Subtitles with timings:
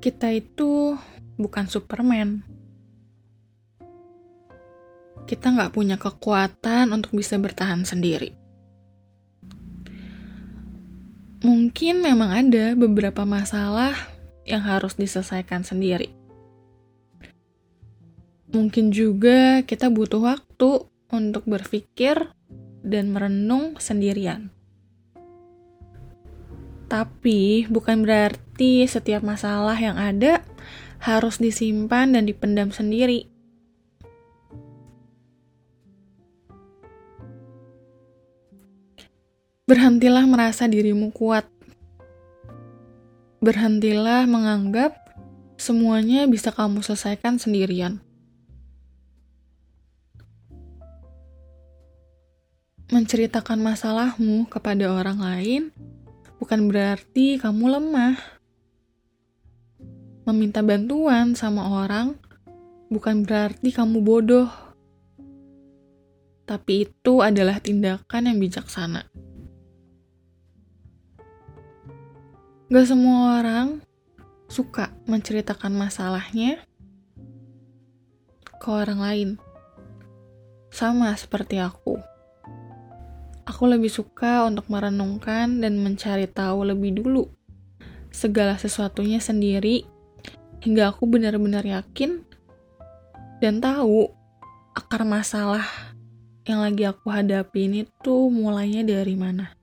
[0.00, 0.96] kita itu
[1.40, 2.44] bukan Superman.
[5.26, 8.30] Kita nggak punya kekuatan untuk bisa bertahan sendiri.
[11.42, 13.94] Mungkin memang ada beberapa masalah
[14.46, 16.14] yang harus diselesaikan sendiri.
[18.54, 22.30] Mungkin juga kita butuh waktu untuk berpikir
[22.86, 24.54] dan merenung sendirian.
[26.86, 28.45] Tapi bukan berarti
[28.88, 30.40] setiap masalah yang ada
[31.00, 33.28] harus disimpan dan dipendam sendiri.
[39.66, 41.42] Berhentilah merasa dirimu kuat.
[43.42, 44.94] Berhentilah menganggap
[45.58, 47.98] semuanya bisa kamu selesaikan sendirian.
[52.86, 55.62] Menceritakan masalahmu kepada orang lain
[56.38, 58.35] bukan berarti kamu lemah.
[60.26, 62.18] Meminta bantuan sama orang
[62.90, 64.50] bukan berarti kamu bodoh.
[66.50, 69.06] Tapi itu adalah tindakan yang bijaksana.
[72.66, 73.78] Gak semua orang
[74.50, 76.58] suka menceritakan masalahnya
[78.58, 79.30] ke orang lain.
[80.74, 82.02] Sama seperti aku.
[83.46, 87.30] Aku lebih suka untuk merenungkan dan mencari tahu lebih dulu
[88.10, 89.86] segala sesuatunya sendiri
[90.66, 92.26] hingga aku benar-benar yakin
[93.38, 94.10] dan tahu
[94.74, 95.62] akar masalah
[96.42, 99.54] yang lagi aku hadapi ini tuh mulainya dari mana.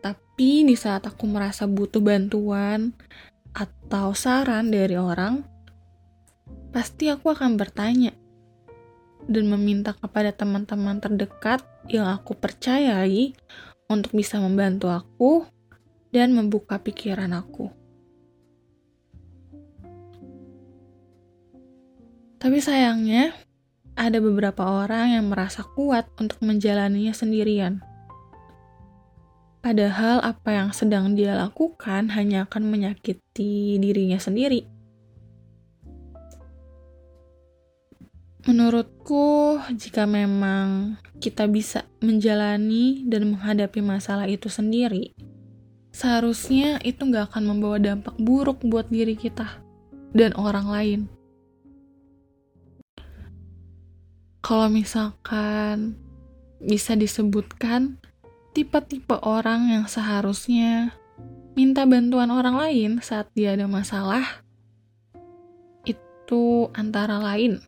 [0.00, 2.96] Tapi di saat aku merasa butuh bantuan
[3.52, 5.44] atau saran dari orang,
[6.72, 8.16] pasti aku akan bertanya,
[9.28, 11.60] dan meminta kepada teman-teman terdekat
[11.92, 13.36] yang aku percayai
[13.92, 15.44] untuk bisa membantu aku
[16.08, 17.79] dan membuka pikiran aku.
[22.40, 23.36] Tapi sayangnya,
[24.00, 27.84] ada beberapa orang yang merasa kuat untuk menjalaninya sendirian.
[29.60, 34.64] Padahal apa yang sedang dia lakukan hanya akan menyakiti dirinya sendiri.
[38.48, 45.12] Menurutku, jika memang kita bisa menjalani dan menghadapi masalah itu sendiri,
[45.92, 49.60] seharusnya itu nggak akan membawa dampak buruk buat diri kita
[50.16, 51.19] dan orang lain.
[54.50, 55.94] Kalau misalkan
[56.58, 58.02] bisa disebutkan
[58.50, 60.90] tipe-tipe orang yang seharusnya
[61.54, 64.42] minta bantuan orang lain saat dia ada masalah,
[65.86, 67.62] itu antara lain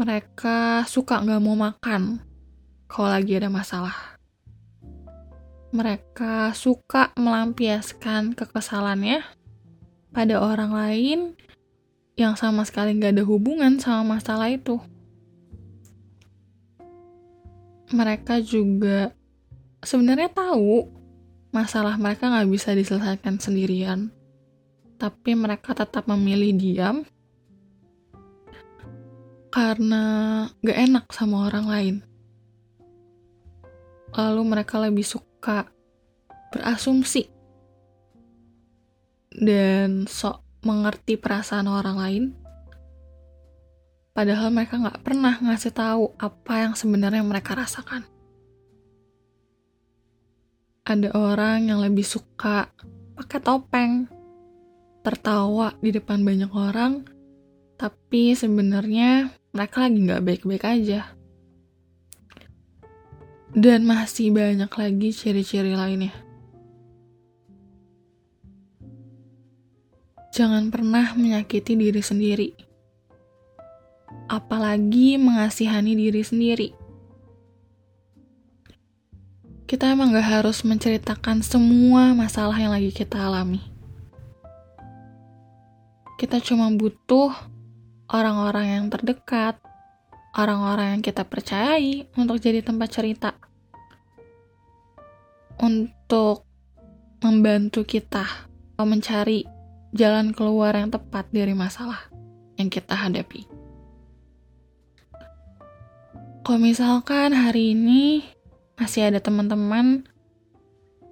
[0.00, 2.24] mereka suka nggak mau makan
[2.88, 4.16] kalau lagi ada masalah.
[5.76, 9.20] Mereka suka melampiaskan kekesalannya
[10.08, 11.18] pada orang lain
[12.20, 14.76] yang sama sekali nggak ada hubungan sama masalah itu.
[17.90, 19.16] Mereka juga
[19.80, 20.84] sebenarnya tahu
[21.50, 24.12] masalah mereka nggak bisa diselesaikan sendirian,
[25.00, 26.96] tapi mereka tetap memilih diam
[29.50, 30.04] karena
[30.62, 31.96] gak enak sama orang lain.
[34.14, 35.66] Lalu mereka lebih suka
[36.54, 37.26] berasumsi
[39.34, 42.24] dan sok mengerti perasaan orang lain.
[44.10, 48.04] Padahal mereka gak pernah ngasih tahu apa yang sebenarnya mereka rasakan.
[50.84, 52.68] Ada orang yang lebih suka
[53.14, 54.10] pakai topeng,
[55.00, 57.06] tertawa di depan banyak orang,
[57.80, 61.00] tapi sebenarnya mereka lagi nggak baik-baik aja.
[63.50, 66.29] Dan masih banyak lagi ciri-ciri lainnya.
[70.30, 72.54] Jangan pernah menyakiti diri sendiri.
[74.30, 76.68] Apalagi mengasihani diri sendiri.
[79.66, 83.58] Kita emang gak harus menceritakan semua masalah yang lagi kita alami.
[86.14, 87.34] Kita cuma butuh
[88.06, 89.58] orang-orang yang terdekat,
[90.38, 93.34] orang-orang yang kita percayai untuk jadi tempat cerita.
[95.58, 96.46] Untuk
[97.18, 98.46] membantu kita
[98.78, 99.49] mencari
[99.90, 102.06] jalan keluar yang tepat dari masalah
[102.54, 103.46] yang kita hadapi.
[106.46, 108.24] Kalau misalkan hari ini
[108.78, 110.08] masih ada teman-teman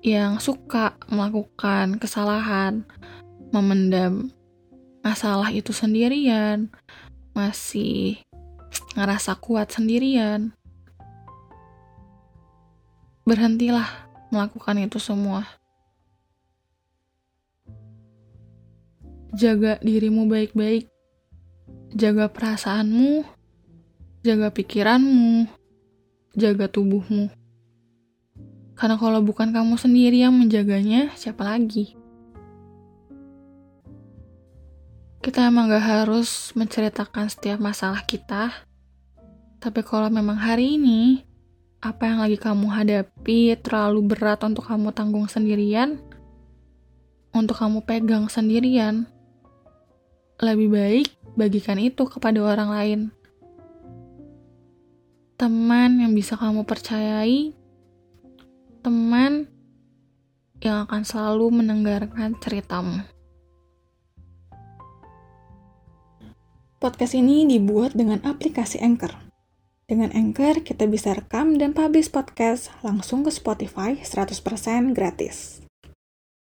[0.01, 2.87] yang suka melakukan kesalahan,
[3.51, 4.31] memendam
[5.03, 6.71] masalah itu sendirian,
[7.35, 8.23] masih
[8.95, 10.55] ngerasa kuat sendirian.
[13.27, 15.58] Berhentilah melakukan itu semua.
[19.35, 20.89] Jaga dirimu baik-baik.
[21.93, 23.25] Jaga perasaanmu,
[24.21, 25.49] jaga pikiranmu,
[26.37, 27.33] jaga tubuhmu.
[28.79, 31.99] Karena kalau bukan kamu sendiri yang menjaganya, siapa lagi?
[35.19, 38.55] Kita emang gak harus menceritakan setiap masalah kita,
[39.59, 41.27] tapi kalau memang hari ini
[41.83, 45.99] apa yang lagi kamu hadapi terlalu berat untuk kamu tanggung sendirian,
[47.35, 49.11] untuk kamu pegang sendirian,
[50.39, 53.01] lebih baik bagikan itu kepada orang lain.
[55.39, 57.55] Teman yang bisa kamu percayai,
[58.83, 59.51] teman
[60.63, 63.03] yang akan selalu mendengarkan ceritamu.
[66.79, 69.11] Podcast ini dibuat dengan aplikasi Anchor.
[69.91, 75.68] Dengan Anchor, kita bisa rekam dan publish podcast langsung ke Spotify 100% gratis.